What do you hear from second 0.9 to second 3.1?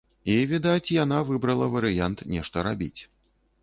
яна выбрала варыянт нешта рабіць.